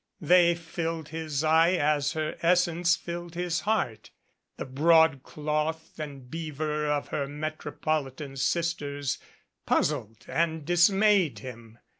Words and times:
They 0.21 0.55
filled 0.55 1.09
his 1.09 1.43
eye 1.43 1.73
as 1.73 2.13
her 2.13 2.35
essence 2.41 2.95
filled 2.95 3.35
his 3.35 3.59
heart. 3.59 4.09
The 4.57 4.65
broadcloth 4.65 5.99
and 5.99 6.27
beaver 6.27 6.87
of 6.87 7.09
253 7.11 7.19
MADCAP' 7.19 7.19
her 7.19 7.39
metropolitan 7.67 8.35
sisters 8.37 9.19
puzzled 9.67 10.25
and 10.27 10.65
dismayed 10.65 11.37
him. 11.37 11.77